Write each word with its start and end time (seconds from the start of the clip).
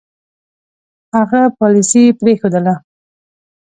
هغه 1.15 1.41
پالیسي 1.59 2.03
پرېښودله. 2.19 2.73